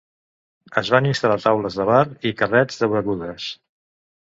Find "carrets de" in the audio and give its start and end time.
2.43-2.95